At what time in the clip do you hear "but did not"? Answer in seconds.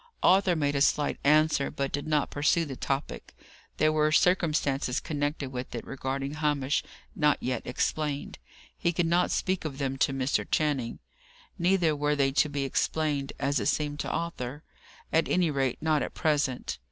1.69-2.31